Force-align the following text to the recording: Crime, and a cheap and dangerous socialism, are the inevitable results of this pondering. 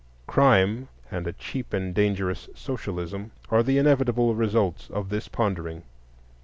Crime, 0.25 0.87
and 1.11 1.27
a 1.27 1.31
cheap 1.33 1.73
and 1.73 1.93
dangerous 1.93 2.49
socialism, 2.55 3.33
are 3.51 3.61
the 3.61 3.77
inevitable 3.77 4.33
results 4.33 4.89
of 4.89 5.09
this 5.09 5.27
pondering. 5.27 5.83